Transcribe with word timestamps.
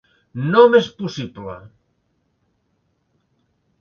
-No 0.45 0.63
m'és 0.75 0.87
possible! 1.01 1.53